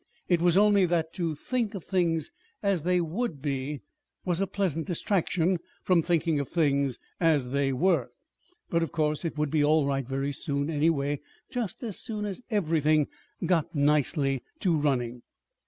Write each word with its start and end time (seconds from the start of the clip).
It 0.27 0.41
was 0.41 0.57
only 0.57 0.87
that 0.87 1.13
to 1.13 1.35
think 1.35 1.75
of 1.75 1.83
things 1.83 2.31
as 2.63 2.81
they 2.81 2.99
would 3.01 3.39
be 3.39 3.81
was 4.25 4.41
a 4.41 4.47
pleasant 4.47 4.87
distraction 4.87 5.59
from 5.83 6.01
thinking 6.01 6.39
of 6.39 6.49
things 6.49 6.97
as 7.19 7.51
they 7.51 7.71
were. 7.71 8.07
But 8.71 8.81
of 8.81 8.91
course 8.91 9.23
it 9.23 9.37
would 9.37 9.51
be 9.51 9.63
all 9.63 9.85
right 9.85 10.07
very 10.07 10.31
soon, 10.31 10.71
anyway, 10.71 11.21
just 11.51 11.83
as 11.83 11.99
soon 11.99 12.25
as 12.25 12.41
everything 12.49 13.09
got 13.45 13.75
nicely 13.75 14.41
to 14.61 14.75
running. 14.75 15.21